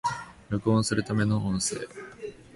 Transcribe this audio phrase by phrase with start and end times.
[0.49, 1.77] 録音するための音声